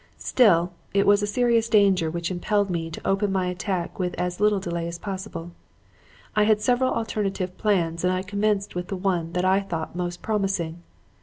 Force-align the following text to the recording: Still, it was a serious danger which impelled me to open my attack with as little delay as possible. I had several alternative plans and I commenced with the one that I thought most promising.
Still, 0.17 0.73
it 0.95 1.05
was 1.05 1.21
a 1.21 1.27
serious 1.27 1.69
danger 1.69 2.09
which 2.09 2.31
impelled 2.31 2.71
me 2.71 2.89
to 2.89 3.07
open 3.07 3.31
my 3.31 3.45
attack 3.45 3.99
with 3.99 4.15
as 4.15 4.39
little 4.39 4.59
delay 4.59 4.87
as 4.87 4.97
possible. 4.97 5.51
I 6.35 6.41
had 6.45 6.59
several 6.59 6.91
alternative 6.93 7.55
plans 7.59 8.03
and 8.03 8.11
I 8.11 8.23
commenced 8.23 8.73
with 8.73 8.87
the 8.87 8.97
one 8.97 9.33
that 9.33 9.45
I 9.45 9.59
thought 9.59 9.95
most 9.95 10.23
promising. 10.23 10.81